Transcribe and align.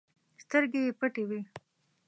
سترګې 0.43 0.79
یې 0.85 0.91
پټې 0.99 1.23
وي. 1.29 1.41